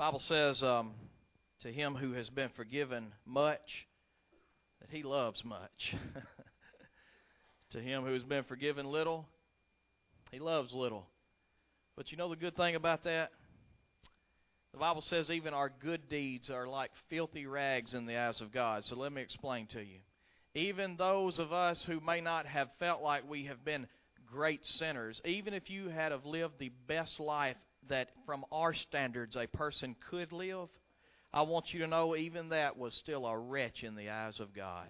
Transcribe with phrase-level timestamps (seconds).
[0.00, 0.92] Bible says, um,
[1.60, 3.86] to him who has been forgiven much,
[4.80, 5.94] that he loves much.
[7.72, 9.26] to him who has been forgiven little,
[10.30, 11.04] he loves little.
[11.98, 13.30] But you know the good thing about that?
[14.72, 18.54] The Bible says even our good deeds are like filthy rags in the eyes of
[18.54, 18.84] God.
[18.86, 19.98] So let me explain to you.
[20.54, 23.86] Even those of us who may not have felt like we have been
[24.32, 27.58] great sinners, even if you had have lived the best life
[27.88, 30.68] that from our standards a person could live,
[31.32, 34.54] I want you to know even that was still a wretch in the eyes of
[34.54, 34.88] God.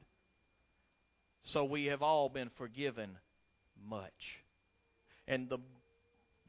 [1.45, 3.17] So we have all been forgiven
[3.89, 4.39] much.
[5.27, 5.59] And the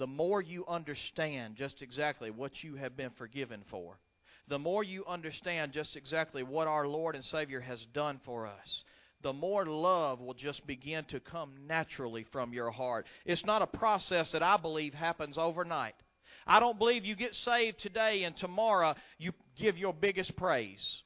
[0.01, 3.99] the more you understand just exactly what you have been forgiven for,
[4.47, 8.83] the more you understand just exactly what our Lord and Savior has done for us,
[9.21, 13.05] the more love will just begin to come naturally from your heart.
[13.25, 15.93] It's not a process that I believe happens overnight.
[16.45, 21.03] I don't believe you get saved today and tomorrow you give your biggest praise.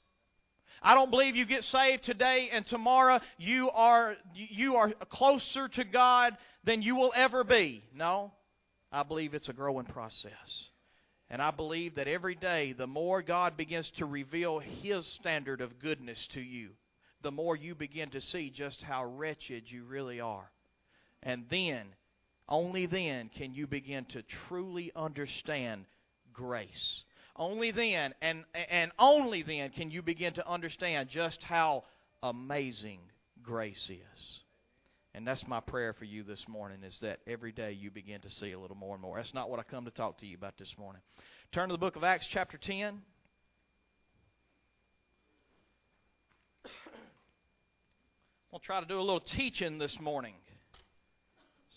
[0.81, 5.83] I don't believe you get saved today and tomorrow you are you are closer to
[5.83, 7.83] God than you will ever be.
[7.93, 8.31] No.
[8.91, 10.69] I believe it's a growing process.
[11.29, 15.79] And I believe that every day the more God begins to reveal his standard of
[15.79, 16.69] goodness to you,
[17.23, 20.51] the more you begin to see just how wretched you really are.
[21.23, 21.87] And then
[22.47, 25.85] only then can you begin to truly understand
[26.33, 27.03] grace.
[27.35, 31.83] Only then, and, and only then, can you begin to understand just how
[32.23, 32.99] amazing
[33.43, 34.39] grace is.
[35.13, 38.29] And that's my prayer for you this morning is that every day you begin to
[38.29, 39.17] see a little more and more.
[39.17, 41.01] That's not what I come to talk to you about this morning.
[41.53, 43.01] Turn to the book of Acts, chapter 10.
[48.53, 50.33] I'll try to do a little teaching this morning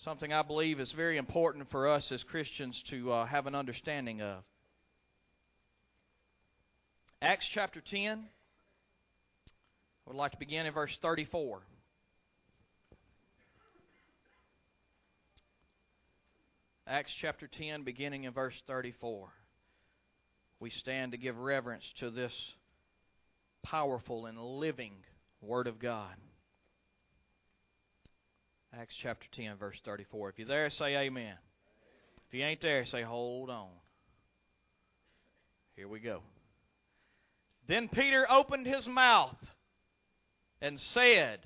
[0.04, 4.22] something I believe is very important for us as Christians to uh, have an understanding
[4.22, 4.42] of.
[7.20, 8.18] Acts chapter 10.
[8.18, 11.60] I would like to begin in verse 34.
[16.86, 19.28] Acts chapter 10, beginning in verse 34.
[20.60, 22.32] We stand to give reverence to this
[23.62, 24.92] powerful and living
[25.42, 26.14] Word of God.
[28.76, 30.30] Acts chapter 10, verse 34.
[30.30, 31.34] If you're there, say amen.
[32.28, 33.68] If you ain't there, say hold on.
[35.74, 36.20] Here we go.
[37.66, 39.36] Then Peter opened his mouth
[40.60, 41.40] and said,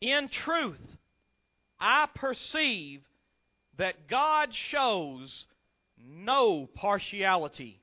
[0.00, 0.80] In truth,
[1.78, 3.02] I perceive
[3.78, 5.46] that God shows
[5.98, 7.80] no partiality.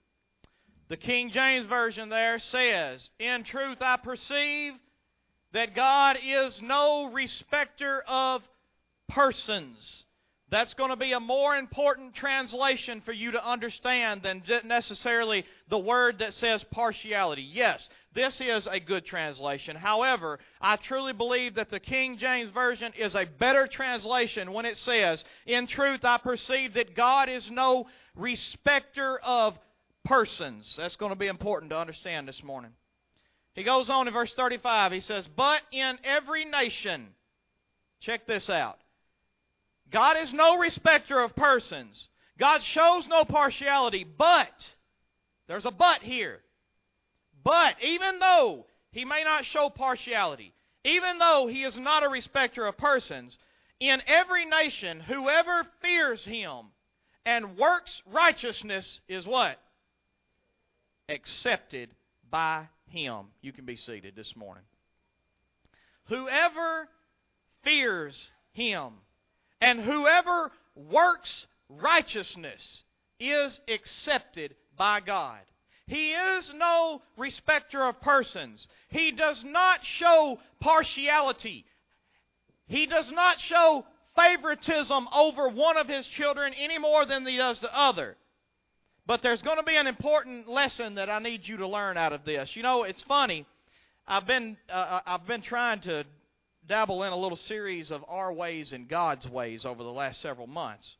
[0.89, 4.73] The King James Version there says, In truth, I perceive
[5.53, 8.43] that God is no respecter of
[9.07, 10.05] persons.
[10.49, 15.77] That's going to be a more important translation for you to understand than necessarily the
[15.77, 17.41] word that says partiality.
[17.41, 19.75] Yes, this is a good translation.
[19.75, 24.77] However, I truly believe that the King James Version is a better translation when it
[24.77, 29.59] says, In truth, I perceive that God is no respecter of
[30.05, 30.73] persons.
[30.77, 32.71] That's going to be important to understand this morning.
[33.57, 34.91] He goes on in verse 35.
[34.91, 37.07] He says, But in every nation,
[37.99, 38.77] check this out.
[39.91, 42.07] God is no respecter of persons.
[42.37, 44.75] God shows no partiality, but,
[45.47, 46.41] there's a but here.
[47.43, 50.53] But, even though he may not show partiality,
[50.83, 53.39] even though he is not a respecter of persons,
[53.79, 56.67] in every nation, whoever fears him
[57.25, 59.59] and works righteousness is what?
[61.09, 61.89] Accepted
[62.29, 63.27] by him.
[63.41, 64.63] You can be seated this morning.
[66.05, 66.87] Whoever
[67.63, 68.93] fears him
[69.61, 72.83] and whoever works righteousness
[73.19, 75.39] is accepted by God.
[75.87, 78.67] He is no respecter of persons.
[78.89, 81.65] He does not show partiality.
[82.67, 87.59] He does not show favoritism over one of his children any more than he does
[87.61, 88.17] the other.
[89.07, 92.11] But there's going to be an important lesson that I need you to learn out
[92.11, 92.57] of this.
[92.57, 93.45] You know, it's funny.
[94.05, 96.03] I've been uh, uh, I've been trying to
[96.67, 100.47] dabble in a little series of our ways and God's ways over the last several
[100.47, 100.97] months,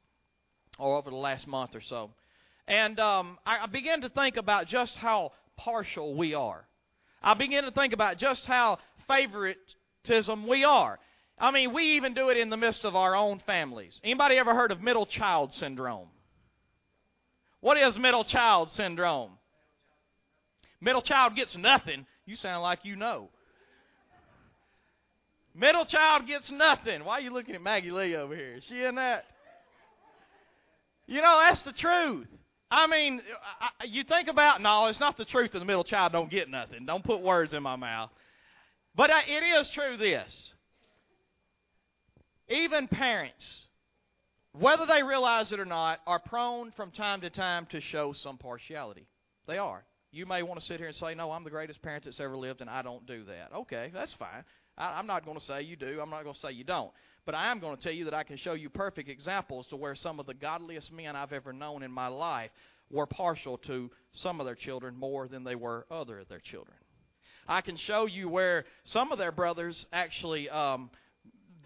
[0.79, 2.11] or over the last month or so,
[2.65, 6.65] and um, I, I to think about just how partial we are.
[7.21, 10.97] I began to think about just how favoritism we are.
[11.37, 13.99] I mean, we even do it in the midst of our own families.
[14.03, 16.07] Anybody ever heard of middle child syndrome?
[17.59, 19.31] What is middle child syndrome?
[20.79, 22.05] Middle child gets nothing.
[22.25, 23.29] You sound like you know.
[25.55, 27.03] Middle child gets nothing.
[27.03, 28.55] Why are you looking at Maggie Lee over here?
[28.57, 29.25] Is she in that?
[31.07, 32.27] You know, that's the truth.
[32.69, 33.21] I mean,
[33.61, 36.49] I, you think about no, it's not the truth that the middle child don't get
[36.49, 36.85] nothing.
[36.85, 38.09] Don't put words in my mouth.
[38.93, 40.53] But uh, it is true this.
[42.49, 43.66] Even parents,
[44.59, 48.37] whether they realize it or not, are prone from time to time to show some
[48.37, 49.07] partiality.
[49.47, 49.83] They are.
[50.11, 52.37] You may want to sit here and say, No, I'm the greatest parent that's ever
[52.37, 53.51] lived, and I don't do that.
[53.55, 54.43] Okay, that's fine.
[54.77, 55.99] I, I'm not going to say you do.
[56.01, 56.91] I'm not going to say you don't.
[57.25, 59.75] But I am going to tell you that I can show you perfect examples to
[59.75, 62.51] where some of the godliest men I've ever known in my life
[62.89, 66.77] were partial to some of their children more than they were other of their children.
[67.47, 70.89] I can show you where some of their brothers actually, um,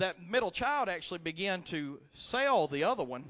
[0.01, 3.25] that middle child actually began to sell the other one,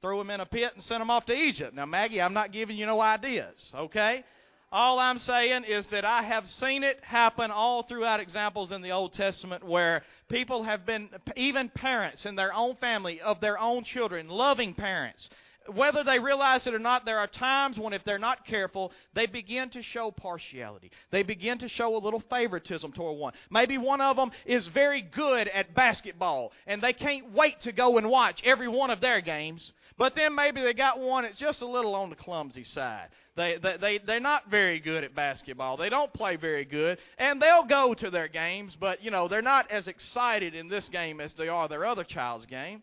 [0.00, 1.74] threw him in a pit, and sent him off to Egypt.
[1.74, 4.24] Now, Maggie, I'm not giving you no ideas, okay?
[4.72, 8.92] All I'm saying is that I have seen it happen all throughout examples in the
[8.92, 13.82] Old Testament where people have been, even parents in their own family, of their own
[13.82, 15.28] children, loving parents,
[15.74, 19.26] whether they realize it or not, there are times when, if they're not careful, they
[19.26, 20.90] begin to show partiality.
[21.10, 23.32] They begin to show a little favoritism toward one.
[23.50, 27.98] Maybe one of them is very good at basketball, and they can't wait to go
[27.98, 29.72] and watch every one of their games.
[29.98, 33.08] But then maybe they got one that's just a little on the clumsy side.
[33.36, 35.76] They, they, they, they're not very good at basketball.
[35.76, 36.98] They don't play very good.
[37.18, 40.88] And they'll go to their games, but, you know, they're not as excited in this
[40.88, 42.82] game as they are their other child's game.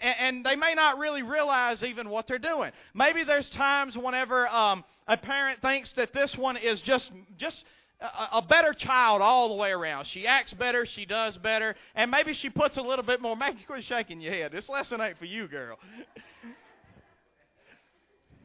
[0.00, 2.70] And they may not really realize even what they're doing.
[2.94, 7.64] Maybe there's times whenever um, a parent thinks that this one is just just
[8.32, 10.06] a, better child all the way around.
[10.06, 13.36] She acts better, she does better, and maybe she puts a little bit more.
[13.42, 14.52] Maggie, quit shaking your head.
[14.52, 15.78] This lesson ain't for you, girl.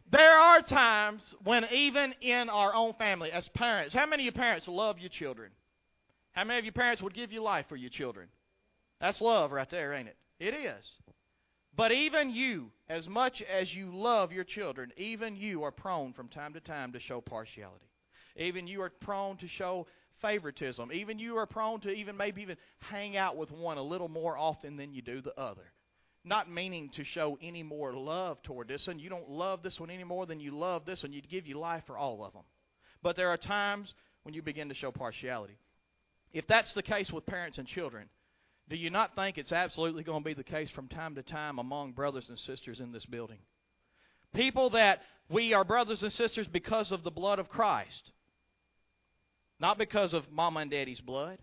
[0.10, 4.42] There are times when, even in our own family, as parents, how many of your
[4.42, 5.52] parents love your children?
[6.32, 8.30] How many of your parents would give you life for your children?
[9.02, 10.16] That's love right there, ain't it?
[10.40, 10.86] It is.
[11.78, 16.28] But even you, as much as you love your children, even you are prone from
[16.28, 17.86] time to time to show partiality.
[18.36, 19.88] Even you are prone to show
[20.22, 20.92] favoritism.
[20.92, 24.38] Even you are prone to even maybe even hang out with one a little more
[24.38, 25.72] often than you do the other
[26.28, 29.00] not meaning to show any more love toward this one.
[29.00, 31.14] You don't love this one any more than you love this one.
[31.14, 32.44] You'd give your life for all of them.
[33.02, 35.58] But there are times when you begin to show partiality.
[36.34, 38.10] If that's the case with parents and children,
[38.70, 41.58] do you not think it's absolutely going to be the case from time to time
[41.58, 43.40] among brothers and sisters in this building?
[44.34, 48.12] People that we are brothers and sisters because of the blood of Christ,
[49.60, 51.38] not because of mama and daddy's blood.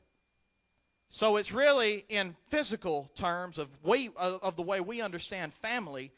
[1.10, 6.12] So it's really in physical terms of we of the way we understand family.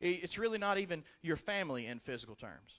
[0.00, 2.70] It's really not even your family in physical terms.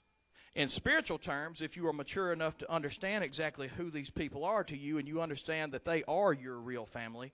[0.54, 4.64] In spiritual terms, if you are mature enough to understand exactly who these people are
[4.64, 7.32] to you and you understand that they are your real family,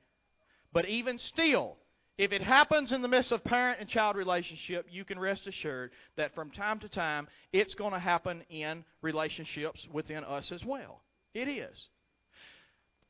[0.74, 1.76] but even still,
[2.18, 5.92] if it happens in the midst of parent and child relationship, you can rest assured
[6.16, 11.00] that from time to time it's going to happen in relationships within us as well.
[11.32, 11.88] It is.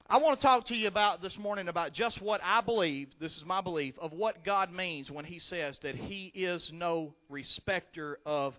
[0.07, 3.37] I want to talk to you about this morning about just what I believe, this
[3.39, 8.19] is my belief, of what God means when He says that He is no respecter
[8.27, 8.55] of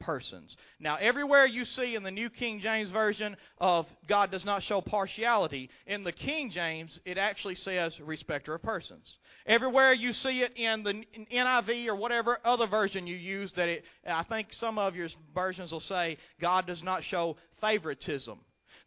[0.00, 0.56] persons.
[0.80, 4.80] Now, everywhere you see in the New King James Version of God does not show
[4.80, 9.18] partiality, in the King James, it actually says respecter of persons.
[9.46, 13.84] Everywhere you see it in the NIV or whatever other version you use, that it,
[14.06, 18.38] I think some of your versions will say God does not show favoritism.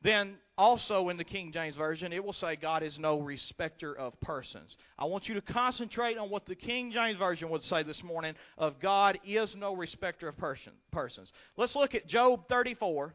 [0.03, 4.19] Then also in the King James Version, it will say God is no respecter of
[4.21, 4.75] persons.
[4.97, 8.33] I want you to concentrate on what the King James Version would say this morning
[8.57, 11.31] of God is no respecter of person, persons.
[11.55, 13.13] Let's look at Job 34.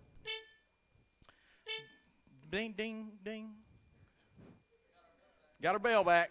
[2.52, 3.50] Ding, ding, ding.
[5.61, 6.31] Got our bell back.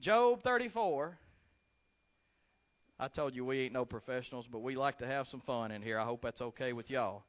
[0.00, 1.18] Job 34.
[2.98, 5.82] I told you we ain't no professionals, but we like to have some fun in
[5.82, 5.98] here.
[5.98, 7.24] I hope that's okay with y'all.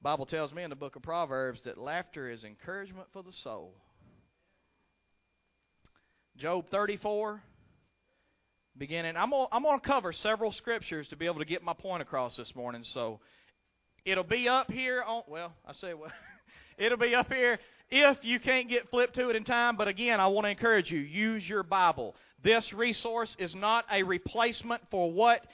[0.00, 3.74] Bible tells me in the book of Proverbs that laughter is encouragement for the soul.
[6.36, 7.42] Job 34,
[8.76, 9.16] beginning.
[9.16, 12.36] I'm going I'm to cover several scriptures to be able to get my point across
[12.36, 12.84] this morning.
[12.84, 13.18] So
[14.04, 16.12] it'll be up here on, well, I say, well,
[16.78, 17.58] it'll be up here
[17.90, 19.76] if you can't get flipped to it in time.
[19.76, 22.14] But again, I want to encourage you use your Bible.
[22.40, 25.44] This resource is not a replacement for what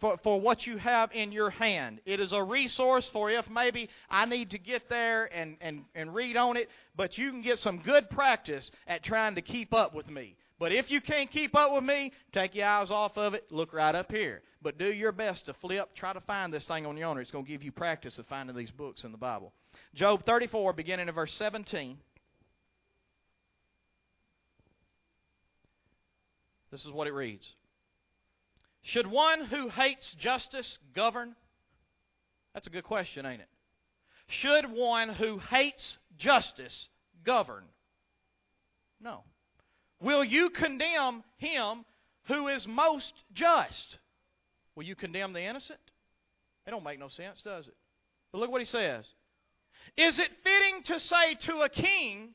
[0.00, 2.00] for, for what you have in your hand.
[2.06, 6.14] It is a resource for if maybe I need to get there and, and, and
[6.14, 9.94] read on it, but you can get some good practice at trying to keep up
[9.94, 10.36] with me.
[10.58, 13.72] But if you can't keep up with me, take your eyes off of it, look
[13.72, 14.42] right up here.
[14.60, 17.18] But do your best to flip, try to find this thing on your own.
[17.18, 19.52] It's going to give you practice of finding these books in the Bible.
[19.94, 21.96] Job 34, beginning in verse 17.
[26.72, 27.46] This is what it reads
[28.82, 31.34] Should one who hates justice govern?
[32.54, 33.48] That's a good question, ain't it?
[34.28, 36.88] Should one who hates justice
[37.24, 37.64] govern?
[39.00, 39.24] No.
[40.00, 41.84] Will you condemn him
[42.24, 43.98] who is most just?
[44.74, 45.80] Will you condemn the innocent?
[46.66, 47.74] It don't make no sense, does it?
[48.32, 49.04] But look what he says.
[49.96, 52.30] Is it fitting to say to a king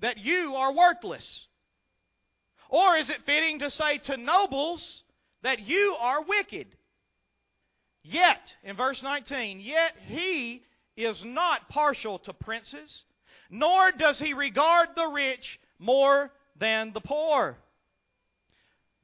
[0.00, 1.46] that you are worthless?
[2.68, 5.04] Or is it fitting to say to nobles
[5.48, 6.66] that you are wicked?
[8.02, 10.62] Yet, in verse 19, yet he
[10.94, 13.04] is not partial to princes,
[13.48, 17.56] nor does he regard the rich more than the poor.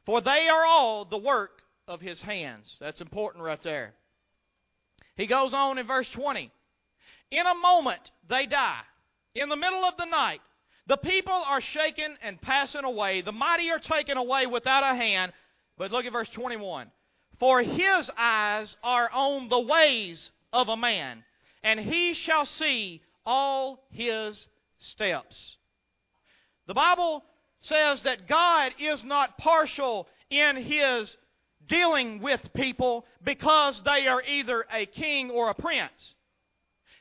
[0.04, 2.76] For they are all the work of his hands.
[2.78, 3.94] That's important right there.
[5.16, 6.52] He goes on in verse 20.
[7.30, 8.82] In a moment they die.
[9.34, 10.42] In the middle of the night,
[10.86, 13.22] the people are shaken and passing away.
[13.22, 15.32] The mighty are taken away without a hand.
[15.76, 16.90] But look at verse 21.
[17.38, 21.25] For his eyes are on the ways of a man,
[21.62, 24.47] and he shall see all his
[24.78, 25.57] steps.
[26.66, 27.25] The Bible
[27.61, 31.16] says that God is not partial in his
[31.69, 36.14] dealing with people because they are either a king or a prince.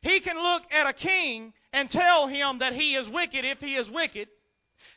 [0.01, 3.75] He can look at a king and tell him that he is wicked if he
[3.75, 4.29] is wicked.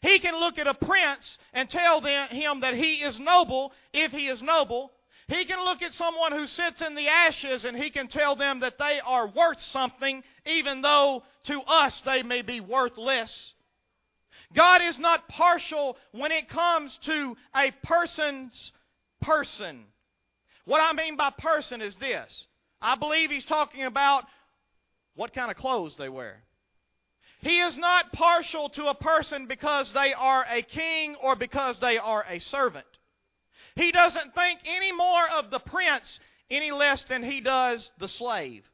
[0.02, 4.12] He can look at a prince and tell them, him that he is noble if
[4.12, 4.92] he is noble.
[5.28, 8.60] He can look at someone who sits in the ashes and he can tell them
[8.60, 13.54] that they are worth something, even though to us they may be worthless.
[14.54, 18.72] God is not partial when it comes to a person's
[19.20, 19.84] person.
[20.64, 22.46] What I mean by person is this
[22.80, 24.24] I believe he's talking about
[25.14, 26.42] what kind of clothes they wear.
[27.46, 31.96] He is not partial to a person because they are a king or because they
[31.96, 32.86] are a servant.
[33.76, 36.18] He doesn't think any more of the prince
[36.50, 38.64] any less than he does the slave.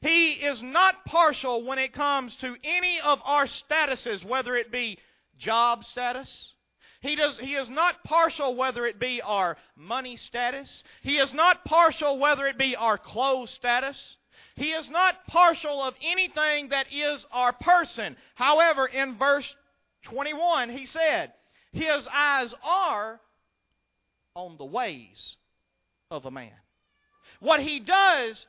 [0.00, 4.98] He is not partial when it comes to any of our statuses, whether it be
[5.36, 6.54] job status.
[7.02, 10.82] He, does, he is not partial whether it be our money status.
[11.02, 14.16] He is not partial whether it be our clothes status.
[14.56, 18.16] He is not partial of anything that is our person.
[18.34, 19.54] However, in verse
[20.02, 21.32] 21, he said,
[21.72, 23.20] His eyes are
[24.34, 25.36] on the ways
[26.10, 26.52] of a man.
[27.40, 28.46] What he does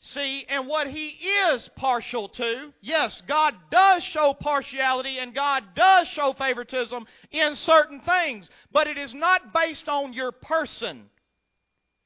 [0.00, 6.06] see and what he is partial to, yes, God does show partiality and God does
[6.08, 11.08] show favoritism in certain things, but it is not based on your person,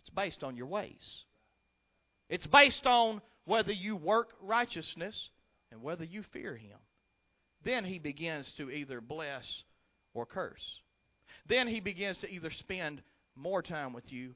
[0.00, 1.25] it's based on your ways.
[2.31, 5.29] It's based on whether you work righteousness
[5.71, 6.79] and whether you fear him.
[7.65, 9.65] Then he begins to either bless
[10.15, 10.81] or curse
[11.51, 13.03] then he begins to either spend
[13.37, 14.35] more time with you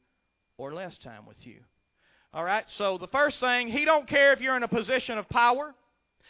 [0.59, 1.61] or less time with you.
[2.33, 2.69] All right?
[2.69, 5.75] So the first thing, he don't care if you're in a position of power.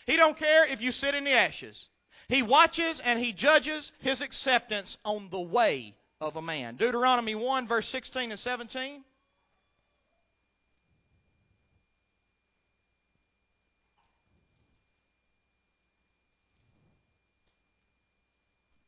[0.07, 1.89] He don't care if you sit in the ashes.
[2.29, 6.77] He watches and he judges his acceptance on the way of a man.
[6.77, 9.03] Deuteronomy 1 verse 16 and 17.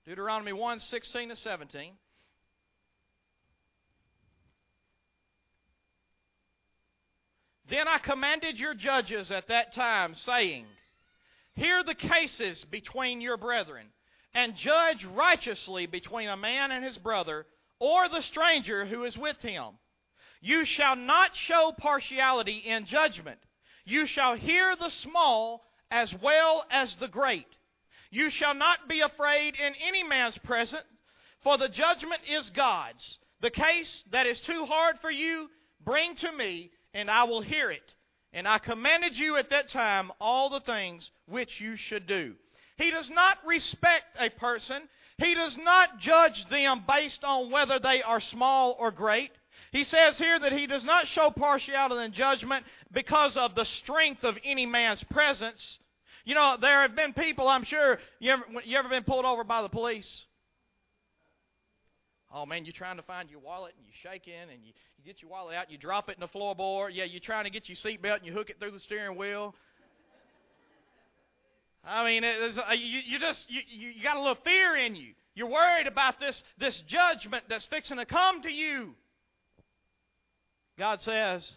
[0.06, 1.92] Deuteronomy 1 16 to 17.
[7.68, 10.66] Then I commanded your judges at that time, saying,
[11.54, 13.88] Hear the cases between your brethren,
[14.32, 17.44] and judge righteously between a man and his brother,
[17.80, 19.72] or the stranger who is with him.
[20.40, 23.40] You shall not show partiality in judgment.
[23.84, 27.55] You shall hear the small as well as the great.
[28.16, 30.86] You shall not be afraid in any man's presence,
[31.42, 33.18] for the judgment is God's.
[33.42, 35.50] The case that is too hard for you,
[35.84, 37.94] bring to me, and I will hear it.
[38.32, 42.36] And I commanded you at that time all the things which you should do.
[42.78, 44.88] He does not respect a person.
[45.18, 49.32] He does not judge them based on whether they are small or great.
[49.72, 54.24] He says here that he does not show partiality in judgment because of the strength
[54.24, 55.78] of any man's presence,
[56.26, 59.44] you know, there have been people, I'm sure, you ever, you ever been pulled over
[59.44, 60.26] by the police?
[62.34, 65.22] Oh man, you're trying to find your wallet and you're shaking and you, you get
[65.22, 66.90] your wallet out, you drop it in the floorboard.
[66.92, 69.54] Yeah, you're trying to get your seatbelt and you hook it through the steering wheel.
[71.84, 75.12] I mean, uh, you, you just you, you got a little fear in you.
[75.36, 78.96] You're worried about this this judgment that's fixing to come to you.
[80.76, 81.48] God says,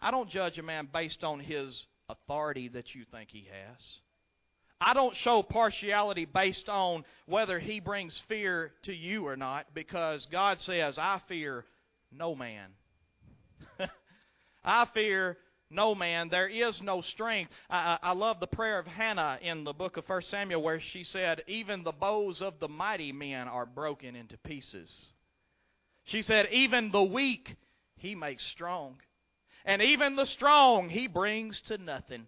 [0.00, 3.80] I don't judge a man based on his authority that you think he has.
[4.80, 10.26] I don't show partiality based on whether he brings fear to you or not, because
[10.30, 11.64] God says, I fear
[12.12, 12.70] no man.
[14.64, 15.38] I fear
[15.70, 16.28] no man.
[16.28, 17.50] There is no strength.
[17.70, 21.04] I, I, love the prayer of Hannah in the book of 1 Samuel where she
[21.04, 25.12] said, Even the bows of the mighty men are broken into pieces.
[26.04, 27.56] She said, Even the weak
[27.96, 28.96] he makes strong.
[29.66, 32.26] And even the strong he brings to nothing.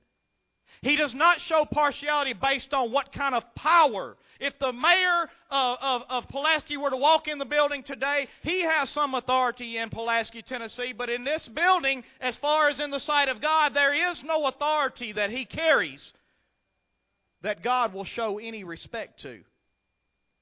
[0.83, 4.16] He does not show partiality based on what kind of power.
[4.38, 8.62] If the mayor of, of, of, Pulaski were to walk in the building today, he
[8.62, 10.92] has some authority in Pulaski, Tennessee.
[10.92, 14.47] But in this building, as far as in the sight of God, there is no
[14.47, 16.12] authority that he carries
[17.42, 19.40] that God will show any respect to.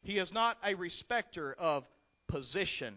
[0.03, 1.85] He is not a respecter of
[2.29, 2.97] position.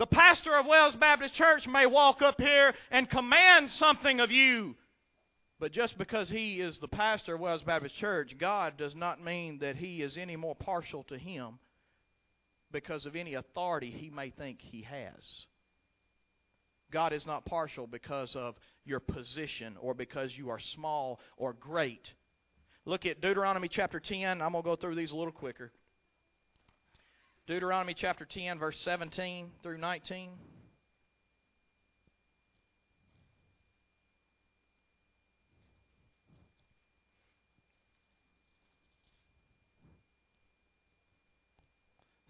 [0.00, 4.74] The pastor of Wells Baptist Church may walk up here and command something of you
[5.60, 9.58] but just because he is the pastor of Wells Baptist Church, God does not mean
[9.58, 11.58] that he is any more partial to him
[12.72, 15.46] because of any authority he may think he has.
[16.90, 18.54] God is not partial because of
[18.86, 22.10] your position or because you are small or great.
[22.86, 24.40] Look at Deuteronomy chapter 10.
[24.40, 25.72] I'm going to go through these a little quicker.
[27.50, 30.30] Deuteronomy chapter 10, verse 17 through 19.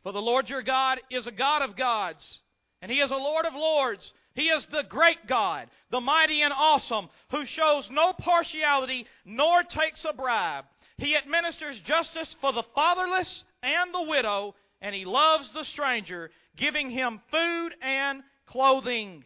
[0.02, 2.40] For the Lord your God is a God of gods,
[2.80, 4.14] and He is a Lord of lords.
[4.34, 10.02] He is the great God, the mighty and awesome, who shows no partiality nor takes
[10.06, 10.64] a bribe.
[10.96, 16.90] He administers justice for the fatherless and the widow, and He loves the stranger, giving
[16.90, 19.24] him food and clothing.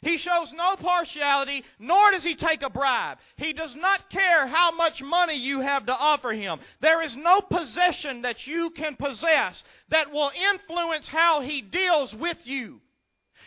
[0.00, 3.18] He shows no partiality, nor does he take a bribe.
[3.36, 6.60] He does not care how much money you have to offer him.
[6.80, 12.46] There is no possession that you can possess that will influence how he deals with
[12.46, 12.80] you.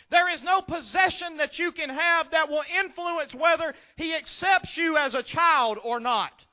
[0.09, 4.95] There is no possession that you can have that will influence whether he accepts you
[4.95, 6.45] as a child or not.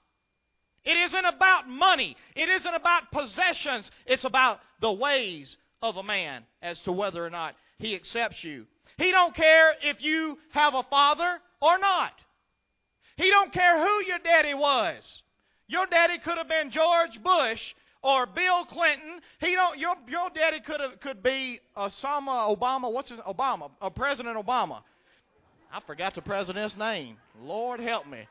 [0.84, 2.16] It isn't about money.
[2.36, 3.90] It isn't about possessions.
[4.06, 8.66] It's about the ways of a man as to whether or not he accepts you.
[8.98, 12.12] He don't care if you have a father or not.
[13.16, 15.02] He don't care who your daddy was.
[15.66, 17.60] Your daddy could have been George Bush
[18.02, 19.20] or Bill Clinton.
[19.40, 19.78] He don't.
[19.78, 22.92] Your your daddy could have could be Osama Obama.
[22.92, 23.70] What's his Obama?
[23.80, 24.82] Uh, President Obama.
[25.72, 27.16] I forgot the president's name.
[27.40, 28.28] Lord help me.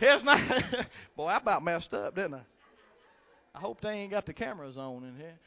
[0.00, 0.50] His name.
[1.16, 2.42] Boy, I about messed up, didn't I?
[3.54, 5.38] I hope they ain't got the cameras on in here.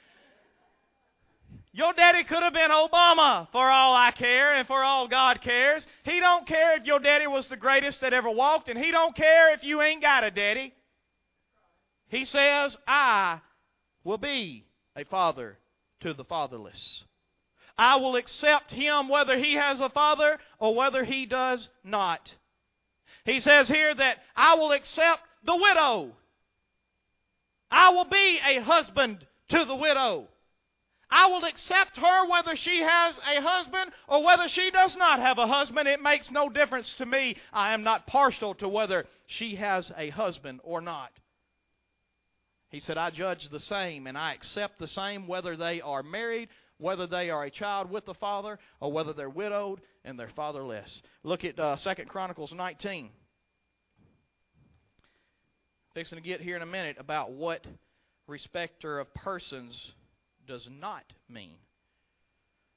[1.71, 5.87] Your daddy could have been Obama for all I care and for all God cares.
[6.03, 9.15] He don't care if your daddy was the greatest that ever walked and he don't
[9.15, 10.73] care if you ain't got a daddy.
[12.09, 13.41] He says, "I
[14.03, 15.57] will be a father
[16.01, 17.05] to the fatherless.
[17.75, 22.35] I will accept him whether he has a father or whether he does not."
[23.25, 26.11] He says here that I will accept the widow.
[27.71, 30.27] I will be a husband to the widow.
[31.09, 35.37] I will accept her whether she has a husband or whether she does not have
[35.37, 35.87] a husband.
[35.87, 37.37] It makes no difference to me.
[37.53, 41.11] I am not partial to whether she has a husband or not.
[42.69, 46.49] He said, I judge the same and I accept the same whether they are married,
[46.83, 51.01] whether they are a child with the father, or whether they're widowed and they're fatherless.
[51.23, 53.09] Look at uh, 2 Chronicles 19.
[55.93, 57.65] Fixing to get here in a minute about what
[58.27, 59.93] respecter of persons
[60.45, 61.55] does not mean.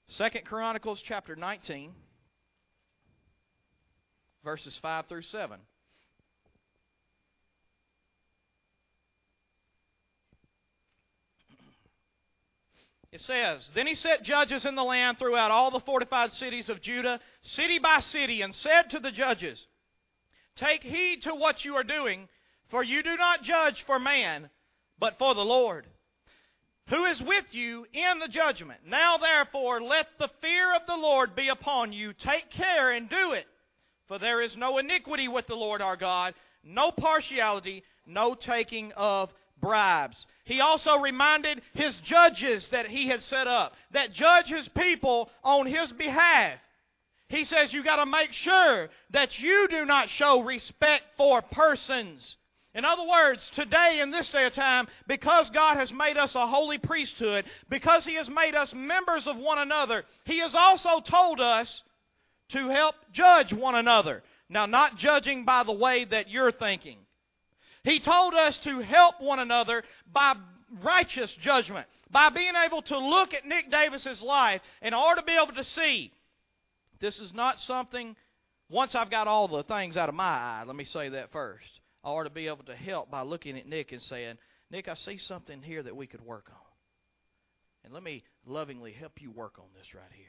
[0.09, 1.91] Second Chronicles chapter 19
[4.45, 5.59] verses 5 through 7.
[13.17, 16.83] It says, Then he set judges in the land throughout all the fortified cities of
[16.83, 19.67] Judah, city by city, and said to the judges,
[20.55, 22.29] Take heed to what you are doing,
[22.69, 24.51] for you do not judge for man,
[24.99, 25.87] but for the Lord
[26.89, 28.81] who is with you in the judgment.
[28.87, 32.13] Now therefore let the fear of the Lord be upon you.
[32.13, 33.47] Take care and do it.
[34.09, 39.33] For there is no iniquity with the Lord our God, no partiality, no taking of
[39.61, 40.27] bribes.
[40.45, 45.67] He also reminded his judges that he had set up, that judge his people on
[45.67, 46.59] his behalf.
[47.29, 52.37] He says you got to make sure that you do not show respect for persons.
[52.75, 56.47] In other words, today in this day of time, because God has made us a
[56.47, 61.41] holy priesthood, because He has made us members of one another, He has also told
[61.41, 61.83] us
[62.51, 64.23] to help judge one another.
[64.49, 66.99] Now, not judging by the way that you're thinking.
[67.87, 70.35] He told us to help one another by
[70.83, 75.37] righteous judgment, by being able to look at Nick Davis's life in order to be
[75.41, 76.13] able to see
[76.99, 78.17] this is not something,
[78.69, 81.69] once I've got all the things out of my eye, let me say that first.
[82.03, 84.37] I ought to be able to help by looking at Nick and saying,
[84.69, 86.59] Nick, I see something here that we could work on.
[87.85, 90.27] And let me lovingly help you work on this right here.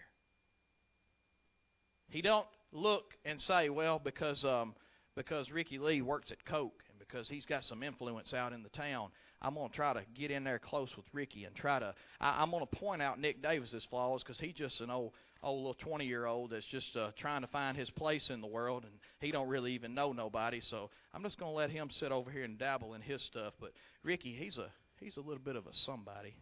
[2.09, 4.75] He don't look and say, well, because um,
[5.15, 9.09] because Ricky Lee works at Coke because he's got some influence out in the town,
[9.41, 11.93] I'm going to try to get in there close with Ricky and try to.
[12.19, 15.59] I, I'm going to point out Nick Davis's flaws because he's just an old old
[15.59, 18.83] little 20 year old that's just uh, trying to find his place in the world
[18.83, 20.59] and he don't really even know nobody.
[20.61, 23.53] So i'm just going to let him sit over here and dabble in his stuff.
[23.59, 23.71] But
[24.03, 26.35] ricky he's a he's a little bit of a somebody.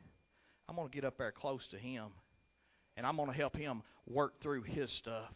[0.70, 2.06] I'm going to get up there close to him
[2.98, 5.32] and i'm going to help him work through his stuff.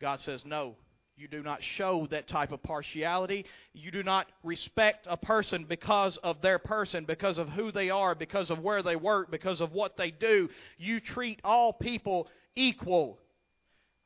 [0.00, 0.76] God says no
[1.16, 3.46] you do not show that type of partiality.
[3.72, 8.16] You do not respect a person because of their person, because of who they are,
[8.16, 10.48] because of where they work, because of what they do.
[10.76, 13.20] You treat all people equal.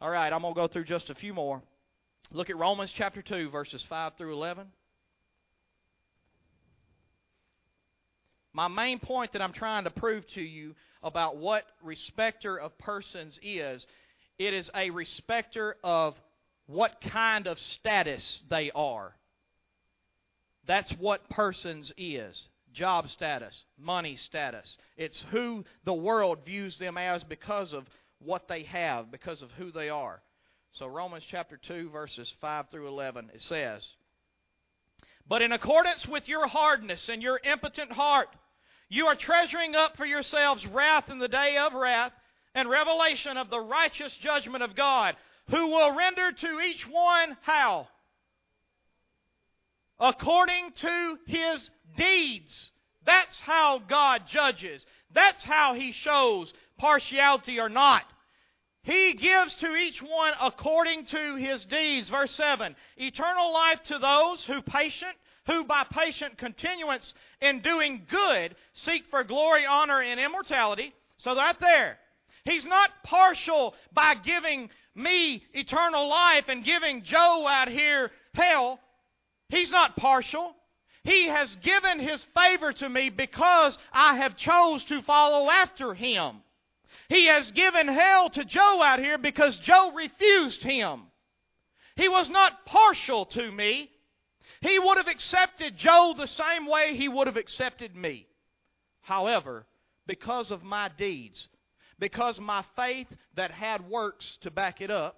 [0.02, 1.62] All right, I'm going to go through just a few more.
[2.30, 4.66] Look at Romans chapter 2, verses 5 through 11.
[8.52, 13.38] My main point that I'm trying to prove to you about what respecter of persons
[13.42, 13.86] is,
[14.38, 16.14] it is a respecter of
[16.68, 19.16] what kind of status they are.
[20.66, 24.76] That's what persons is job status, money status.
[24.96, 27.86] It's who the world views them as because of
[28.20, 30.22] what they have because of who they are.
[30.72, 33.86] So, Romans chapter 2, verses 5 through 11, it says,
[35.26, 38.28] But in accordance with your hardness and your impotent heart,
[38.90, 42.12] you are treasuring up for yourselves wrath in the day of wrath
[42.54, 45.16] and revelation of the righteous judgment of God,
[45.50, 47.88] who will render to each one how?
[49.98, 52.70] According to his deeds.
[53.04, 54.84] That's how God judges.
[55.12, 58.04] That's how he shows partiality or not.
[58.82, 62.08] He gives to each one according to his deeds.
[62.08, 68.54] Verse 7 Eternal life to those who patient, who by patient continuance in doing good
[68.74, 70.94] seek for glory, honor, and immortality.
[71.18, 71.98] So right there.
[72.44, 78.80] He's not partial by giving me eternal life and giving Joe out here hell.
[79.48, 80.54] He's not partial.
[81.04, 86.42] He has given his favor to me because I have chose to follow after him.
[87.08, 91.04] He has given hell to Joe out here because Joe refused him.
[91.96, 93.90] He was not partial to me.
[94.60, 98.26] He would have accepted Joe the same way he would have accepted me.
[99.00, 99.66] However,
[100.06, 101.48] because of my deeds,
[101.98, 105.16] because my faith that had works to back it up,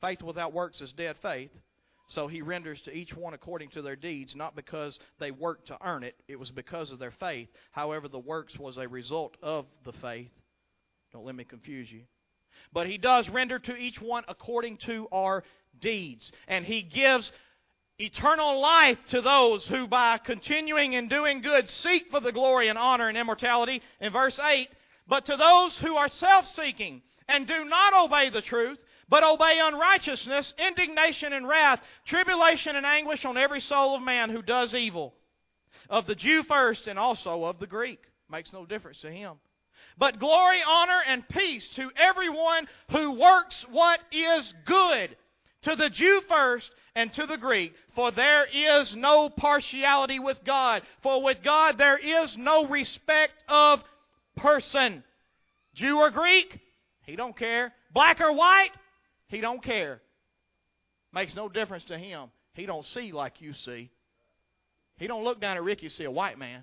[0.00, 1.50] faith without works is dead faith.
[2.08, 5.78] So he renders to each one according to their deeds, not because they worked to
[5.82, 7.48] earn it, it was because of their faith.
[7.70, 10.30] However, the works was a result of the faith.
[11.12, 12.02] Don't let me confuse you.
[12.72, 15.44] But he does render to each one according to our
[15.80, 16.32] deeds.
[16.48, 17.32] And he gives
[17.98, 22.78] eternal life to those who, by continuing in doing good, seek for the glory and
[22.78, 23.82] honor and immortality.
[24.00, 24.68] In verse 8,
[25.06, 29.60] but to those who are self seeking and do not obey the truth, but obey
[29.62, 35.14] unrighteousness, indignation and wrath, tribulation and anguish on every soul of man who does evil.
[35.90, 38.00] Of the Jew first and also of the Greek.
[38.30, 39.34] Makes no difference to him.
[39.98, 45.14] But glory, honor, and peace to everyone who works what is good,
[45.62, 47.74] to the Jew first and to the Greek.
[47.94, 50.82] For there is no partiality with God.
[51.02, 53.82] For with God there is no respect of
[54.36, 55.02] person.
[55.74, 56.60] Jew or Greek,
[57.04, 57.72] he don't care.
[57.92, 58.70] Black or white,
[59.28, 60.00] he don't care.
[61.12, 62.30] Makes no difference to him.
[62.54, 63.90] He don't see like you see.
[64.96, 66.62] He don't look down at Ricky and see a white man.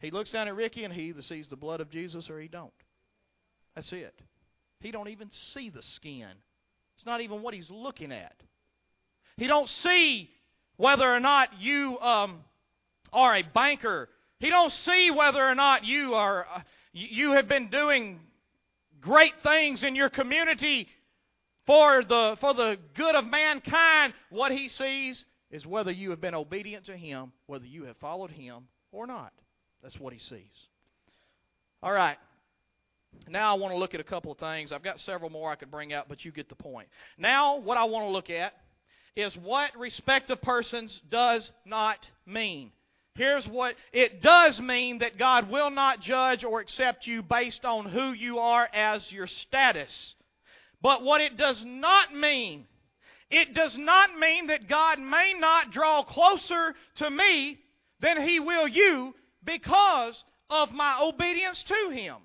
[0.00, 2.48] He looks down at Ricky and he either sees the blood of Jesus or he
[2.48, 2.72] don't.
[3.74, 4.14] That's it.
[4.80, 6.28] He don't even see the skin.
[6.96, 8.34] It's not even what he's looking at.
[9.36, 10.30] He don't see
[10.76, 12.40] whether or not you um,
[13.12, 14.08] are a banker.
[14.42, 16.60] He don't see whether or not you are uh,
[16.92, 18.18] you have been doing
[19.00, 20.88] great things in your community
[21.64, 24.14] for the for the good of mankind.
[24.30, 28.32] What he sees is whether you have been obedient to him, whether you have followed
[28.32, 29.32] him or not.
[29.80, 30.66] That's what he sees.
[31.80, 32.18] All right.
[33.28, 34.72] Now I want to look at a couple of things.
[34.72, 36.88] I've got several more I could bring out, but you get the point.
[37.16, 38.54] Now, what I want to look at
[39.14, 42.72] is what respect of persons does not mean.
[43.14, 47.86] Here's what it does mean that God will not judge or accept you based on
[47.86, 50.14] who you are as your status.
[50.80, 52.66] But what it does not mean,
[53.30, 57.58] it does not mean that God may not draw closer to me
[58.00, 62.16] than he will you because of my obedience to him.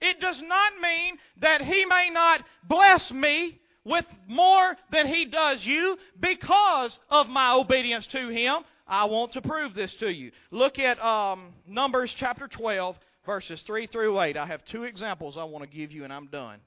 [0.00, 5.64] It does not mean that he may not bless me with more than he does
[5.64, 8.62] you because of my obedience to him.
[8.86, 10.32] I want to prove this to you.
[10.50, 14.36] Look at um, Numbers chapter 12, verses 3 through 8.
[14.36, 16.58] I have two examples I want to give you, and I'm done.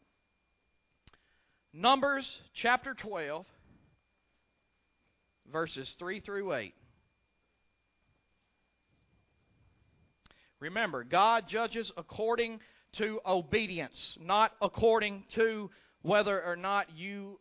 [1.74, 3.46] Numbers chapter 12,
[5.52, 6.74] verses 3 through 8.
[10.62, 12.60] Remember, God judges according
[12.98, 15.70] to obedience, not according to
[16.02, 17.40] whether or not you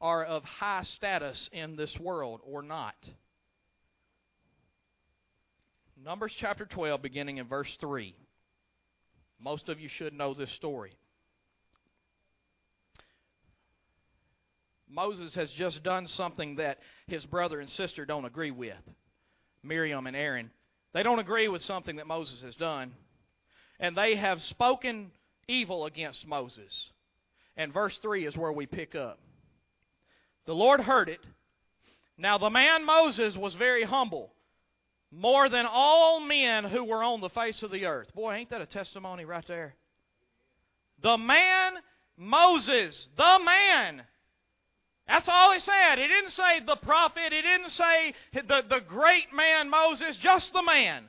[0.00, 2.94] are of high status in this world or not.
[6.04, 8.14] Numbers chapter 12, beginning in verse 3.
[9.40, 10.92] Most of you should know this story.
[14.88, 18.76] Moses has just done something that his brother and sister don't agree with.
[19.62, 20.50] Miriam and Aaron.
[20.92, 22.92] They don't agree with something that Moses has done.
[23.80, 25.10] And they have spoken
[25.48, 26.90] evil against Moses.
[27.56, 29.18] And verse 3 is where we pick up.
[30.44, 31.20] The Lord heard it.
[32.18, 34.32] Now the man Moses was very humble,
[35.10, 38.12] more than all men who were on the face of the earth.
[38.14, 39.74] Boy, ain't that a testimony right there?
[41.02, 41.74] The man
[42.16, 44.02] Moses, the man.
[45.06, 45.98] That's all he said.
[45.98, 47.32] He didn't say the prophet.
[47.32, 51.04] He didn't say the, the great man Moses, just the man.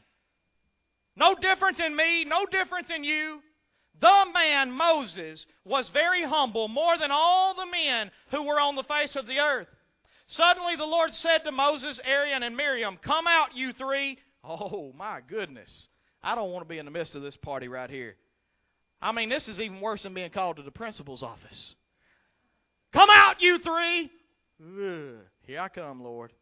[1.15, 3.41] No different than me, no different than you.
[3.99, 8.83] The man, Moses, was very humble, more than all the men who were on the
[8.83, 9.67] face of the earth.
[10.27, 14.17] Suddenly the Lord said to Moses, Aaron, and Miriam, Come out, you three.
[14.43, 15.87] Oh, my goodness.
[16.21, 18.15] I don't want to be in the midst of this party right here.
[19.01, 21.75] I mean, this is even worse than being called to the principal's office.
[22.93, 24.11] Come out, you three.
[24.61, 26.33] Ugh, here I come, Lord.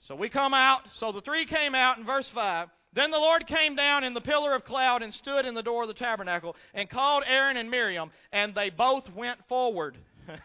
[0.00, 0.80] So we come out.
[0.96, 2.68] So the three came out in verse 5.
[2.94, 5.82] Then the Lord came down in the pillar of cloud and stood in the door
[5.82, 9.96] of the tabernacle and called Aaron and Miriam, and they both went forward.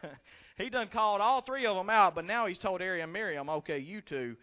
[0.58, 3.50] he done called all three of them out, but now he's told Aaron and Miriam,
[3.50, 4.36] okay, you two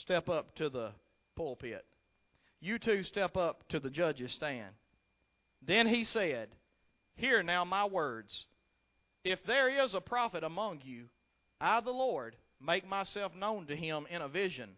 [0.00, 0.92] step up to the
[1.36, 1.84] pulpit.
[2.60, 4.74] You two step up to the judge's stand.
[5.62, 6.48] Then he said,
[7.16, 8.46] Hear now my words.
[9.24, 11.06] If there is a prophet among you,
[11.60, 14.70] I, the Lord, make myself known to him in a vision.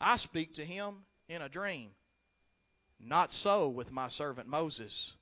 [0.00, 0.96] I speak to him
[1.28, 1.90] in a dream.
[3.00, 5.12] Not so with my servant Moses.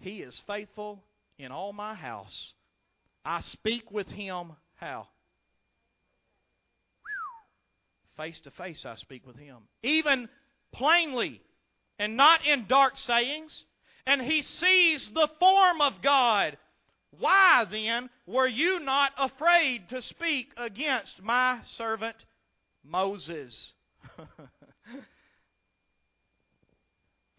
[0.00, 1.02] He is faithful
[1.38, 2.54] in all my house.
[3.24, 5.08] I speak with him how?
[8.16, 9.56] Face to face, I speak with him.
[9.82, 10.28] Even
[10.72, 11.40] plainly,
[11.98, 13.64] and not in dark sayings.
[14.06, 16.56] And he sees the form of God.
[17.18, 22.16] Why then were you not afraid to speak against my servant
[22.84, 23.72] Moses?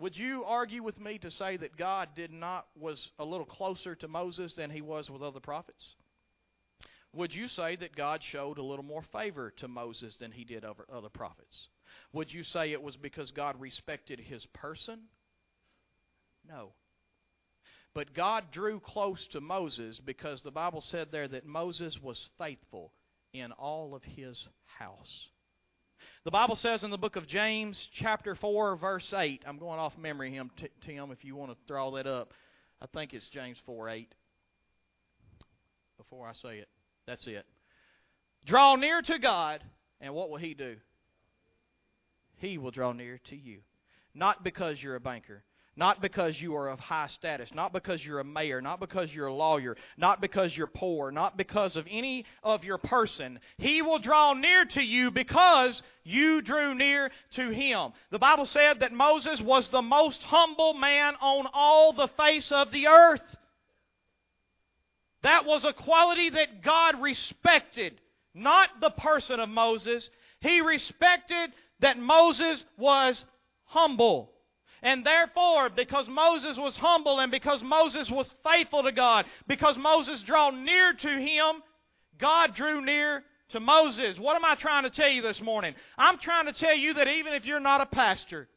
[0.02, 3.94] Would you argue with me to say that God did not was a little closer
[3.94, 5.96] to Moses than he was with other prophets?
[7.14, 10.66] Would you say that God showed a little more favor to Moses than he did
[10.66, 11.68] over other prophets?
[12.14, 15.02] Would you say it was because God respected his person?
[16.50, 16.72] No.
[17.94, 22.92] But God drew close to Moses because the Bible said there that Moses was faithful
[23.34, 24.48] in all of his
[24.80, 25.28] house.
[26.24, 29.44] The Bible says in the book of James, chapter 4, verse 8.
[29.48, 30.52] I'm going off memory, him,
[30.86, 32.34] Tim, if you want to throw that up.
[32.80, 34.14] I think it's James 4 8.
[35.98, 36.68] Before I say it,
[37.08, 37.44] that's it.
[38.46, 39.64] Draw near to God,
[40.00, 40.76] and what will He do?
[42.38, 43.62] He will draw near to you.
[44.14, 45.42] Not because you're a banker,
[45.76, 49.28] not because you are of high status, not because you're a mayor, not because you're
[49.28, 53.40] a lawyer, not because you're poor, not because of any of your person.
[53.58, 57.94] He will draw near to you because you drew near to him.
[58.10, 62.72] The Bible said that Moses was the most humble man on all the face of
[62.72, 63.38] the earth.
[65.24, 68.02] That was a quality that God respected,
[68.34, 70.10] not the person of Moses.
[70.42, 73.24] He respected that Moses was
[73.66, 74.31] humble.
[74.84, 80.22] And therefore, because Moses was humble and because Moses was faithful to God, because Moses
[80.24, 81.62] drew near to him,
[82.18, 84.18] God drew near to Moses.
[84.18, 85.76] What am I trying to tell you this morning?
[85.98, 88.48] I'm trying to tell you that even if you're not a pastor,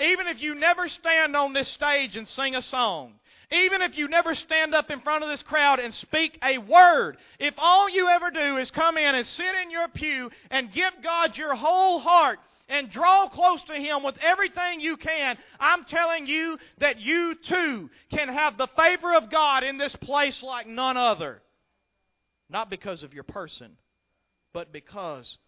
[0.00, 3.14] even if you never stand on this stage and sing a song,
[3.52, 7.16] even if you never stand up in front of this crowd and speak a word,
[7.38, 10.92] if all you ever do is come in and sit in your pew and give
[11.02, 16.26] God your whole heart, and draw close to Him with everything you can, I'm telling
[16.26, 20.96] you that you too can have the favor of God in this place like none
[20.96, 21.42] other.
[22.48, 23.76] Not because of your person,
[24.52, 25.38] but because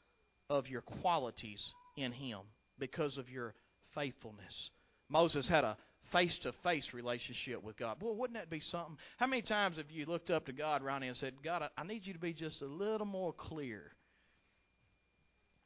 [0.51, 2.41] of your qualities in Him
[2.79, 3.55] because of your
[3.95, 4.71] faithfulness.
[5.09, 5.77] Moses had a
[6.13, 7.99] face to face relationship with God.
[7.99, 8.97] Boy, wouldn't that be something?
[9.17, 12.07] How many times have you looked up to God, Ronnie, and said, God, I need
[12.07, 13.93] you to be just a little more clear?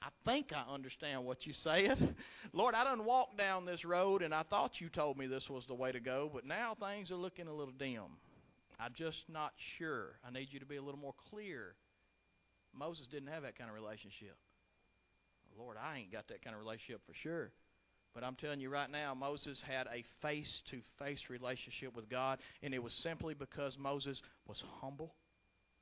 [0.02, 2.14] I think I understand what you said.
[2.52, 5.64] Lord, I done walked down this road and I thought you told me this was
[5.66, 8.16] the way to go, but now things are looking a little dim.
[8.78, 10.12] I'm just not sure.
[10.26, 11.74] I need you to be a little more clear.
[12.74, 14.36] Moses didn't have that kind of relationship.
[15.58, 17.50] Lord, I ain't got that kind of relationship for sure.
[18.14, 22.38] But I'm telling you right now, Moses had a face to face relationship with God,
[22.62, 25.14] and it was simply because Moses was humble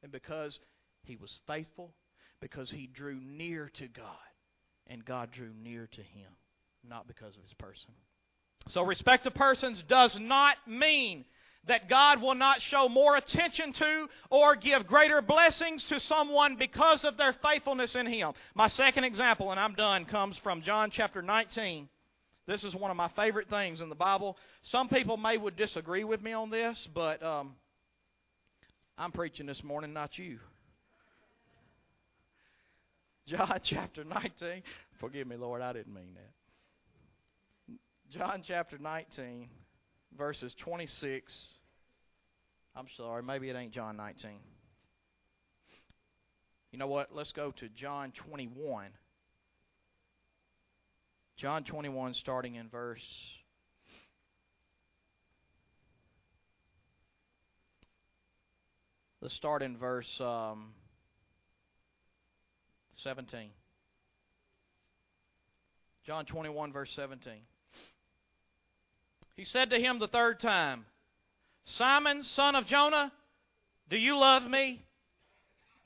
[0.03, 0.59] and because
[1.05, 1.93] he was faithful,
[2.41, 4.05] because he drew near to God,
[4.87, 6.31] and God drew near to him,
[6.89, 7.91] not because of his person.
[8.71, 11.25] So, respect of persons does not mean
[11.67, 17.05] that God will not show more attention to or give greater blessings to someone because
[17.05, 18.33] of their faithfulness in Him.
[18.55, 21.89] My second example, and I'm done, comes from John chapter 19.
[22.47, 24.37] This is one of my favorite things in the Bible.
[24.63, 27.55] Some people may would disagree with me on this, but um,
[28.97, 30.39] I'm preaching this morning, not you.
[33.29, 34.63] John chapter 19.
[35.01, 37.77] Forgive me, Lord, I didn't mean that.
[38.11, 39.49] John chapter 19,
[40.17, 41.59] verses 26
[42.79, 44.31] I'm sorry, maybe it ain't John 19.
[46.71, 47.09] You know what?
[47.13, 48.91] Let's go to John 21.
[51.37, 53.03] John 21, starting in verse.
[59.21, 60.69] Let's start in verse um,
[63.03, 63.51] 17.
[66.07, 67.33] John 21, verse 17.
[69.37, 70.85] He said to him the third time,
[71.65, 73.13] Simon, son of Jonah,
[73.89, 74.83] do you love me?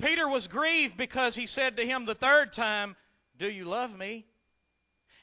[0.01, 2.96] Peter was grieved because he said to him the third time,
[3.38, 4.27] Do you love me?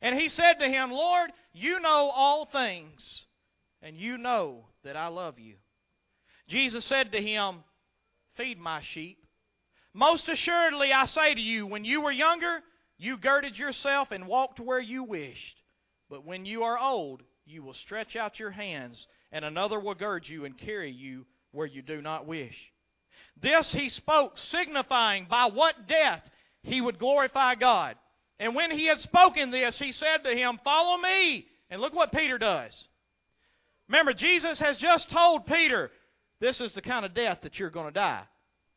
[0.02, 3.26] And he said to him, Lord, you know all things,
[3.82, 5.56] and you know that I love you.
[6.48, 7.64] Jesus said to him,
[8.36, 9.26] Feed my sheep.
[9.94, 12.62] Most assuredly, I say to you, when you were younger,
[12.98, 15.62] you girded yourself and walked where you wished.
[16.10, 20.28] But when you are old, you will stretch out your hands and another will gird
[20.28, 22.56] you and carry you where you do not wish.
[23.42, 26.22] This he spoke, signifying by what death
[26.64, 27.96] he would glorify God.
[28.40, 31.46] And when he had spoken this, he said to him, Follow me.
[31.70, 32.88] And look what Peter does.
[33.88, 35.92] Remember, Jesus has just told Peter,
[36.40, 38.24] This is the kind of death that you're going to die.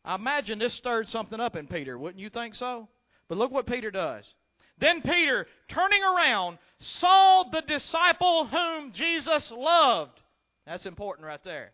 [0.04, 1.96] I imagine this stirred something up in Peter.
[1.98, 2.88] Wouldn't you think so?
[3.28, 4.32] But look what Peter does.
[4.78, 10.22] Then Peter, turning around, saw the disciple whom Jesus loved
[10.66, 11.72] that's important right there.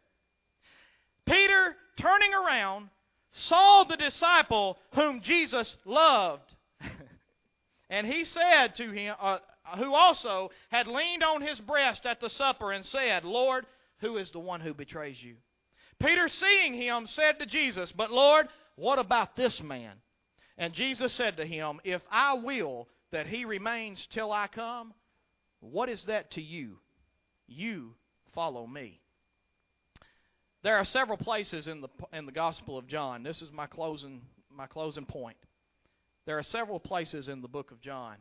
[1.27, 2.89] Peter, turning around,
[3.33, 6.55] saw the disciple whom Jesus loved.
[7.91, 9.39] and he said to him, uh,
[9.77, 13.67] who also had leaned on his breast at the supper and said, Lord,
[13.99, 15.37] who is the one who betrays you?
[16.01, 19.93] Peter, seeing him, said to Jesus, But Lord, what about this man?
[20.57, 24.93] And Jesus said to him, If I will that he remains till I come,
[25.61, 26.79] what is that to you?
[27.47, 27.95] You
[28.35, 29.01] follow me.
[30.63, 33.23] There are several places in the in the Gospel of John.
[33.23, 35.37] This is my closing my closing point.
[36.27, 38.17] There are several places in the book of John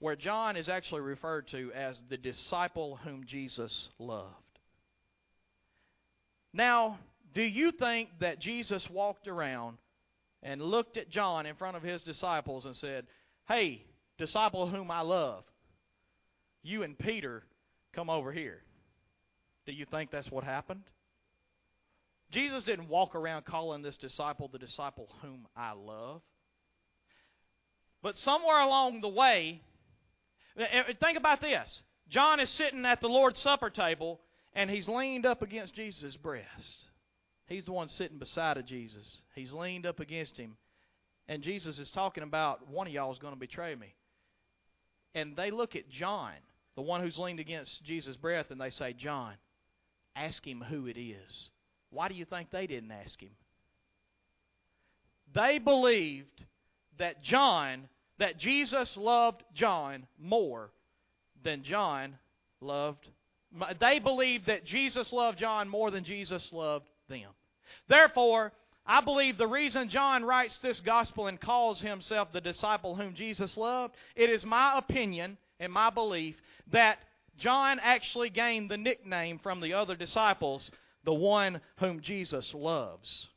[0.00, 4.34] where John is actually referred to as the disciple whom Jesus loved.
[6.52, 6.98] Now,
[7.34, 9.78] do you think that Jesus walked around
[10.42, 13.06] and looked at John in front of his disciples and said,
[13.46, 13.84] Hey,
[14.18, 15.44] disciple whom I love,
[16.62, 17.44] you and Peter
[17.94, 18.62] come over here?
[19.66, 20.82] Do you think that's what happened?
[22.30, 26.20] Jesus didn't walk around calling this disciple the disciple whom I love.
[28.02, 29.62] But somewhere along the way,
[31.00, 31.82] think about this.
[32.08, 34.20] John is sitting at the Lord's Supper table
[34.58, 36.84] and he's leaned up against Jesus' breast.
[37.46, 39.22] He's the one sitting beside of Jesus.
[39.36, 40.56] He's leaned up against him.
[41.28, 43.94] And Jesus is talking about one of y'all is going to betray me.
[45.14, 46.32] And they look at John,
[46.74, 49.34] the one who's leaned against Jesus' breast, and they say, John,
[50.16, 51.50] ask him who it is.
[51.90, 53.36] Why do you think they didn't ask him?
[55.36, 56.44] They believed
[56.98, 57.88] that John,
[58.18, 60.72] that Jesus loved John more
[61.44, 62.18] than John
[62.60, 63.08] loved.
[63.80, 67.30] They believed that Jesus loved John more than Jesus loved them.
[67.88, 68.52] Therefore,
[68.86, 73.56] I believe the reason John writes this gospel and calls himself the disciple whom Jesus
[73.56, 76.36] loved, it is my opinion and my belief
[76.72, 76.98] that
[77.38, 80.70] John actually gained the nickname from the other disciples,
[81.04, 83.28] the one whom Jesus loves.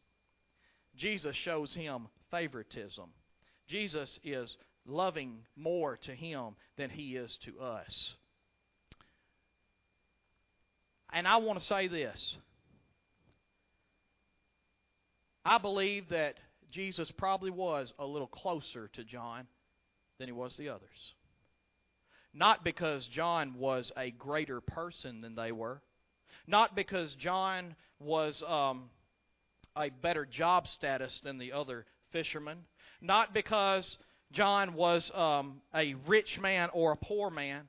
[0.95, 3.09] Jesus shows him favoritism.
[3.67, 8.15] Jesus is loving more to him than he is to us.
[11.11, 12.37] And I want to say this.
[15.43, 16.35] I believe that
[16.71, 19.47] Jesus probably was a little closer to John
[20.19, 21.13] than he was the others.
[22.33, 25.81] Not because John was a greater person than they were,
[26.47, 28.89] not because John was um,
[29.75, 32.59] a better job status than the other fishermen,
[33.01, 33.97] not because
[34.31, 37.67] John was um, a rich man or a poor man,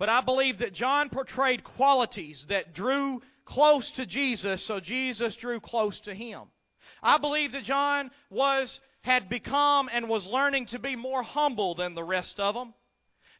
[0.00, 5.60] but I believe that John portrayed qualities that drew close to Jesus, so Jesus drew
[5.60, 6.44] close to him.
[7.02, 11.94] I believe that John was had become and was learning to be more humble than
[11.94, 12.72] the rest of them.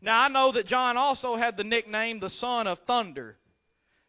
[0.03, 3.39] Now I know that John also had the nickname the son of thunder.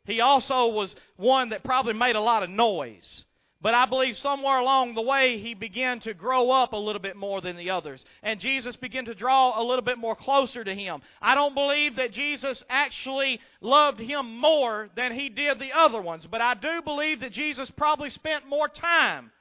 [0.03, 3.25] He also was one that probably made a lot of noise.
[3.61, 7.15] But I believe somewhere along the way he began to grow up a little bit
[7.15, 8.03] more than the others.
[8.23, 11.01] And Jesus began to draw a little bit more closer to him.
[11.21, 16.25] I don't believe that Jesus actually loved him more than he did the other ones.
[16.25, 19.31] But I do believe that Jesus probably spent more time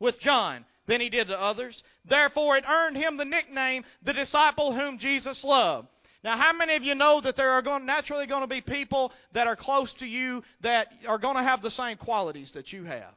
[0.00, 1.82] with John than he did the others.
[2.08, 5.88] Therefore, it earned him the nickname, the disciple whom Jesus loved.
[6.24, 9.12] Now, how many of you know that there are going, naturally going to be people
[9.32, 12.84] that are close to you that are going to have the same qualities that you
[12.84, 13.12] have?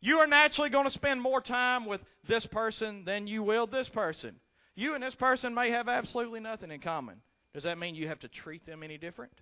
[0.00, 3.88] You are naturally going to spend more time with this person than you will this
[3.88, 4.36] person.
[4.74, 7.20] You and this person may have absolutely nothing in common.
[7.52, 9.32] Does that mean you have to treat them any different?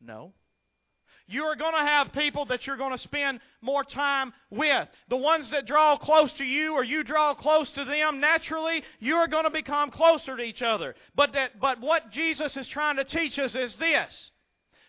[0.00, 0.32] No.
[1.26, 4.88] You are going to have people that you're going to spend more time with.
[5.08, 9.16] The ones that draw close to you or you draw close to them, naturally, you
[9.16, 10.94] are going to become closer to each other.
[11.14, 14.32] But, that, but what Jesus is trying to teach us is this.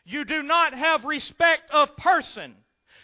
[0.03, 2.55] You do not have respect of person.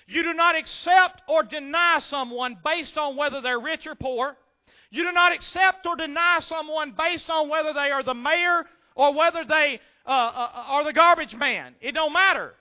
[0.08, 4.38] You do not accept or deny someone based on whether they're rich or poor.
[4.89, 9.14] You do not accept or deny someone based on whether they are the mayor or
[9.14, 11.76] whether they uh, uh, are the garbage man.
[11.82, 12.55] It don't matter.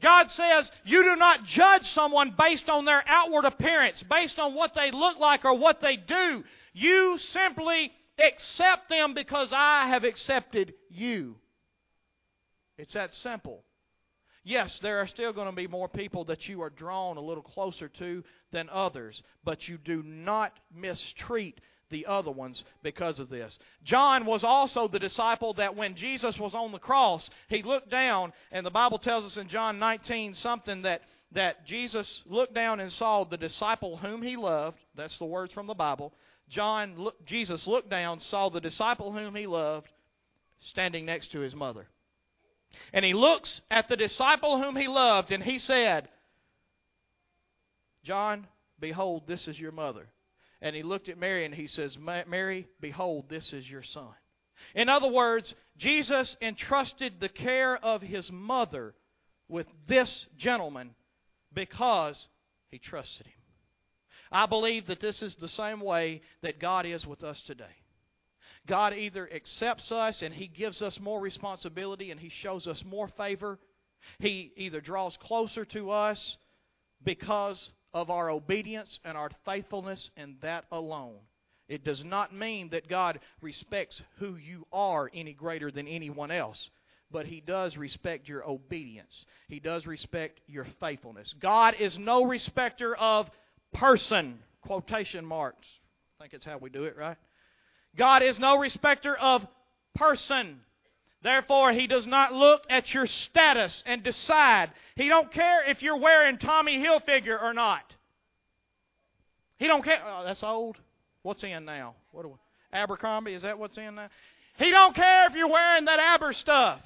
[0.00, 4.74] God says you do not judge someone based on their outward appearance, based on what
[4.74, 6.44] they look like or what they do.
[6.72, 11.36] You simply accept them because I have accepted you.
[12.78, 13.64] It's that simple.
[14.48, 17.42] Yes, there are still going to be more people that you are drawn a little
[17.42, 23.58] closer to than others, but you do not mistreat the other ones because of this.
[23.84, 28.32] John was also the disciple that when Jesus was on the cross, he looked down,
[28.50, 32.90] and the Bible tells us in John 19 something that, that Jesus looked down and
[32.90, 34.78] saw the disciple whom he loved.
[34.94, 36.14] That's the words from the Bible.
[36.48, 39.88] John, Jesus looked down, saw the disciple whom he loved
[40.60, 41.86] standing next to his mother.
[42.92, 46.08] And he looks at the disciple whom he loved, and he said,
[48.04, 48.46] John,
[48.78, 50.08] behold, this is your mother.
[50.60, 54.10] And he looked at Mary and he says, Mary, behold, this is your son.
[54.74, 58.94] In other words, Jesus entrusted the care of his mother
[59.48, 60.94] with this gentleman
[61.54, 62.28] because
[62.70, 63.34] he trusted him.
[64.30, 67.64] I believe that this is the same way that God is with us today.
[68.68, 73.08] God either accepts us and He gives us more responsibility and He shows us more
[73.08, 73.58] favor.
[74.20, 76.36] He either draws closer to us
[77.02, 81.16] because of our obedience and our faithfulness, and that alone.
[81.68, 86.70] It does not mean that God respects who you are any greater than anyone else,
[87.10, 89.26] but He does respect your obedience.
[89.48, 91.34] He does respect your faithfulness.
[91.40, 93.30] God is no respecter of
[93.72, 94.38] person.
[94.62, 95.66] Quotation marks.
[96.18, 97.16] I think it's how we do it, right?
[97.96, 99.46] God is no respecter of
[99.94, 100.60] person.
[101.22, 104.70] Therefore, he does not look at your status and decide.
[104.94, 107.82] He don't care if you're wearing Tommy Hilfiger or not.
[109.58, 110.00] He don't care.
[110.06, 110.76] Oh, that's old.
[111.22, 111.96] What's in now?
[112.12, 112.34] What do we,
[112.72, 113.34] Abercrombie?
[113.34, 114.08] Is that what's in now?
[114.58, 116.80] He don't care if you're wearing that Aber stuff.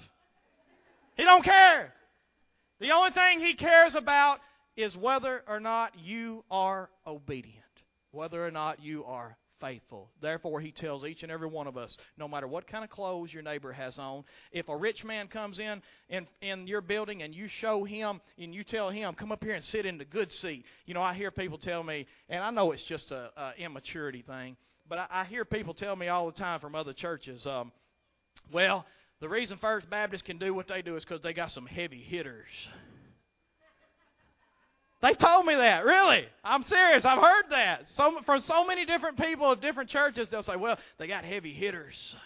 [1.17, 1.93] He don't care.
[2.81, 4.41] The only thing he cares about
[4.77, 7.63] is whether or not you are obedient,
[8.11, 10.11] whether or not you are faithful.
[10.21, 13.33] Therefore, he tells each and every one of us, no matter what kind of clothes
[13.33, 17.35] your neighbor has on, if a rich man comes in in, in your building and
[17.35, 20.31] you show him and you tell him, come up here and sit in the good
[20.33, 20.65] seat.
[20.85, 24.23] You know, I hear people tell me, and I know it's just a, a immaturity
[24.23, 24.57] thing,
[24.89, 27.73] but I, I hear people tell me all the time from other churches, um,
[28.53, 28.85] well,
[29.21, 32.03] the reason First Baptist can do what they do is because they got some heavy
[32.03, 32.49] hitters.
[35.03, 36.25] They told me that, really.
[36.45, 37.05] I'm serious.
[37.05, 37.89] I've heard that.
[37.91, 41.53] So, from so many different people of different churches, they'll say, well, they got heavy
[41.53, 42.17] hitters.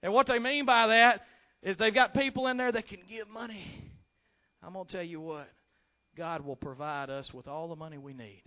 [0.00, 1.22] And what they mean by that
[1.62, 3.90] is they've got people in there that can give money.
[4.62, 5.48] I'm going to tell you what
[6.16, 8.42] God will provide us with all the money we need.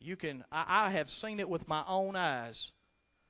[0.00, 2.70] You can I, I have seen it with my own eyes